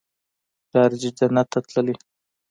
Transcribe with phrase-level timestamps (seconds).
[0.67, 1.95] پلار دې جنت ته تللى.